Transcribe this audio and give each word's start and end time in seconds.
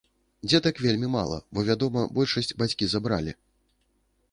Дзетак 0.51 0.79
вельмі 0.85 1.09
мала, 1.17 1.37
бо, 1.57 1.65
вядома, 1.69 2.07
большасць 2.17 2.51
бацькі 2.61 2.85
забралі. 2.95 3.39